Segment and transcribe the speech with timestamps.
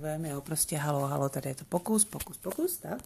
[0.00, 2.98] mluvím, jo, prostě halo, halo, tady je to pokus, pokus, pokus, tak.